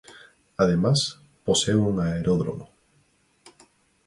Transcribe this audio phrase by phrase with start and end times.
[0.57, 2.71] Además, posee un aeródromo.